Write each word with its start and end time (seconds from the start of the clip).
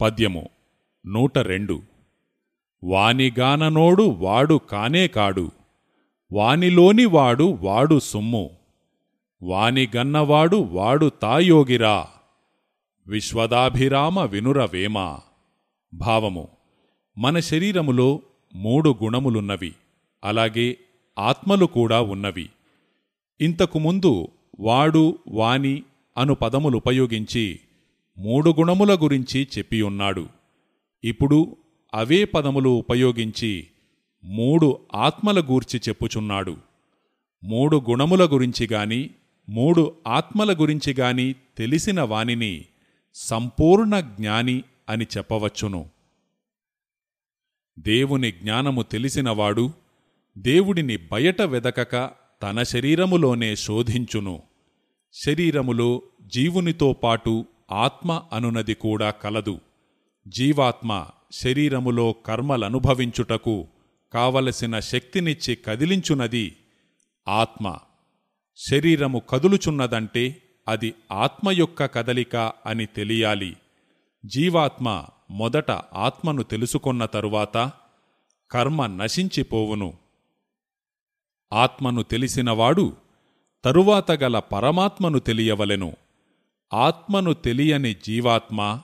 పద్యము 0.00 0.48
నూట 1.06 1.38
రెండు. 1.38 1.82
వానిగాననోడు 2.84 4.02
వాడు 4.02 4.60
కానే 4.70 5.06
కాడు. 5.06 5.50
వానిలోని 6.32 7.04
వాడు 7.04 7.58
వాడు 7.60 7.98
సొమ్ము. 7.98 8.50
వానిగన్నవాడు 9.42 10.56
వాడు 10.56 11.08
తాయోగిరా. 11.08 12.06
విశ్వదాభిరామ 13.06 14.20
వినురవేమ 14.20 15.18
భావము 15.94 16.48
మన 17.18 17.40
శరీరములో 17.40 18.20
మూడు 18.54 18.98
గుణములున్నవి. 19.02 19.74
అలాగే 20.24 20.76
ఆత్మలు 21.18 21.66
కూడా 21.66 22.00
ఉన్నవి. 22.00 22.50
ఇంతకుముందు 23.40 24.28
వాడు 24.60 25.18
వాని 25.28 25.82
అను 26.18 26.34
పదములుపయోగించి 26.34 27.60
మూడు 28.20 28.50
గుణముల 28.50 28.94
గురించి 28.94 29.48
చెప్పియున్నాడు 29.58 30.28
ఇప్పుడు 31.04 31.56
అవే 31.94 32.24
పదములు 32.24 32.68
ఉపయోగించి 32.68 33.66
మూడు 34.24 34.78
ఆత్మల 34.94 35.40
గూర్చి 35.40 35.80
చెప్పుచున్నాడు. 35.88 36.56
మూడు 37.44 37.82
గుణముల 37.90 38.24
గురించి 38.24 38.68
గాని 38.72 39.10
మూడు 39.48 39.94
ఆత్మల 40.06 40.52
గురించి 40.60 40.92
గాని 40.92 41.34
తెలిసిన 41.58 42.00
వానిని 42.00 42.64
సంపూర్ణ 43.14 44.00
జ్ఞాని 44.00 44.62
అని 44.88 45.06
చెప్పవచ్చును. 45.16 45.90
దేవుని 47.78 48.32
జ్ఞానము 48.32 48.82
తెలిసినవాడు 48.82 49.72
దేవుడిని 50.38 50.96
బయట 50.96 51.42
వెదకక 51.42 52.10
తన 52.42 52.62
శరీరములోనే 52.62 53.56
శోధించును. 53.56 54.42
శరీరములో 55.12 56.02
జీవునితో 56.22 56.92
పాటు 56.92 57.44
ఆత్మ 57.72 58.22
అనునది 58.32 58.74
కూడా 58.74 59.10
కలదు. 59.10 59.60
జీవాత్మ 60.28 61.06
శరీరములో 61.32 62.12
కర్మలనుభవించుటకు 62.12 63.66
కావలసిన 64.12 64.80
శక్తినిచ్చి 64.80 65.54
కదిలించునది 65.54 66.56
ఆత్మ. 67.28 67.78
శరీరము 68.56 69.18
కదులుచున్నదంటే 69.18 70.42
అది 70.68 70.94
ఆత్మ 71.12 71.50
యొక్క 71.50 71.86
కదలిక 71.86 72.36
అని 72.66 72.86
తెలియాలి. 72.86 73.56
జీవాత్మ 74.26 75.06
మొదట 75.30 75.70
ఆత్మను 75.94 76.42
తెలుసుకొన్న 76.42 77.04
తరువాత 77.04 77.72
కర్మ 78.50 78.86
నశించిపోవును. 78.86 79.94
ఆత్మను 81.52 82.02
తెలిసినవాడు 82.02 82.96
తరువాత 83.64 84.10
గల 84.10 84.38
పరమాత్మను 84.38 85.18
తెలియవలెను. 85.18 85.96
ఆత్మను 86.72 87.32
తెలియని 87.32 87.94
జీవాత్మ 87.94 88.80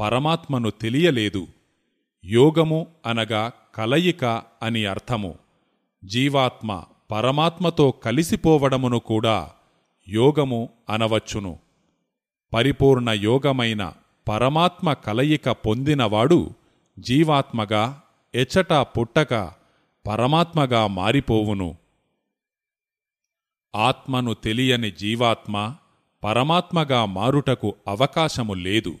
పరమాత్మను 0.00 0.70
తెలియలేదు. 0.70 1.46
యోగము 2.24 2.86
అనగా 3.06 3.52
కలయిక 3.74 4.24
అని 4.62 4.86
అర్థము. 4.86 5.38
జీవాత్మ 6.04 6.84
పరమాత్మతో 7.10 7.90
కలిసిపోవడమును 7.90 8.98
కూడా 8.98 9.50
యోగము 10.08 10.68
అనవచ్చును. 10.90 11.58
పరిపూర్ణ 12.54 13.10
యోగమైన 13.10 13.92
పరమాత్మ 14.28 14.92
కలయిక 14.92 15.48
పొందినవాడు 15.48 16.50
జీవాత్మగా 16.98 18.02
ఎచట 18.34 18.72
పుట్టక 18.72 19.52
పరమాత్మగా 20.06 20.86
మారిపోవును. 20.86 21.76
ఆత్మను 23.76 24.34
తెలియని 24.34 24.90
జీవాత్మ 24.90 25.74
పరమాత్మగా 26.24 27.04
మారుటకు 27.04 27.74
అవకాశము 27.88 28.54
లేదు. 28.54 28.98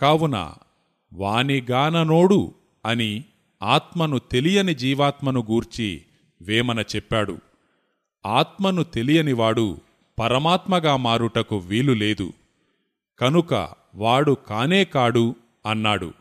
కావున 0.00 0.54
వానిగాననోడు 1.12 2.54
అని 2.86 3.24
ఆత్మను 3.62 4.18
తెలియని 4.18 4.74
జీవాత్మను 4.74 5.40
గూర్చి 5.40 6.02
వేమన 6.42 6.80
చెప్పాడు. 6.80 7.38
ఆత్మను 8.26 8.82
తెలియనివాడు 8.82 9.80
పరమాత్మగా 10.20 10.96
మారుటకు 10.96 11.56
వీలు 11.56 11.92
లేదు. 11.92 12.32
కనుక 13.18 13.74
వాడు 13.94 14.32
కానే 14.32 14.84
కాడు 14.84 15.34
అన్నాడు. 15.66 16.12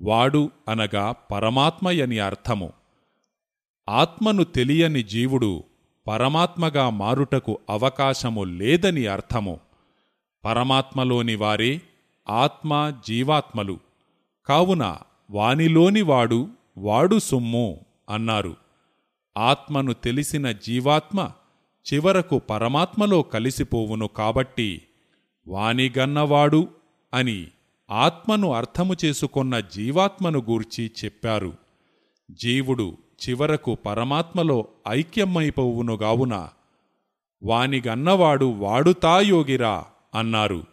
వాడు 0.00 0.50
అనగా 0.68 1.12
పరమాత్మయని 1.12 2.18
అర్థము. 2.18 2.72
ఆత్మను 3.88 4.44
తెలియని 4.44 5.02
జీవుడు 5.02 5.64
పరమాత్మగా 6.08 6.90
మారుటకు 6.90 7.58
అవకాశము 7.70 8.44
లేదని 8.44 9.06
అర్థము. 9.06 9.60
పరమాత్మలోని 10.44 11.34
వారే 11.34 11.80
ఆత్మ 12.28 12.92
జీవాత్మలు. 13.06 13.78
కావున 14.46 14.96
వానిలోని 15.30 16.02
వాడు 16.02 16.48
వాడు 16.78 17.18
సొమ్ము 17.18 17.80
అన్నారు. 18.10 18.56
ఆత్మను 19.38 19.92
తెలిసిన 19.92 20.52
జీవాత్మ 20.52 21.30
చివరకు 21.94 22.38
పరమాత్మలో 22.38 23.22
కలిసిపోవును 23.22 24.06
కాబట్టి 24.06 24.82
వానిగన్నవాడు 25.48 26.68
అని 27.14 27.46
ఆత్మను 27.90 28.52
అర్థము 28.52 28.96
చేసుకొన్న 29.04 29.60
జీవాత్మను 29.60 30.38
గూర్చి 30.38 30.90
చెప్పారు. 31.04 31.52
జీవుడు 32.30 32.98
చివరకు 33.18 33.74
పరమాత్మలో 33.74 34.68
ఐక్యమైపోవునుగావున 34.88 36.48
వానిగన్నవాడు 37.42 38.44
వాడుతాయోగిరా 38.44 39.84
అన్నారు. 40.14 40.66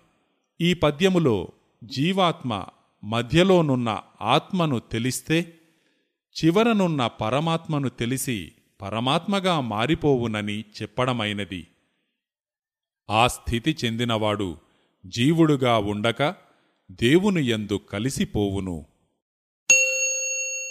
ఈ 0.61 0.73
పద్యములో 0.73 1.47
జీవాత్మ 1.83 2.65
మధ్యలోనున్న 3.03 4.01
ఆత్మను 4.21 4.79
తెలిస్తే 4.79 5.53
చివరనున్న 6.35 7.07
పరమాత్మను 7.07 7.89
తెలిసి 7.89 8.51
పరమాత్మగా 8.81 9.59
మారిపోవునని 9.59 10.59
చెప్పడమైనది. 10.59 11.67
ఆ 13.09 13.27
స్థితి 13.27 13.77
చెందినవాడు 13.85 14.57
జీవుడుగా 15.05 15.77
ఉండక 15.77 16.35
దేవుని 16.91 17.47
యందు 17.47 17.79
కలిసిపోవును. 17.89 18.85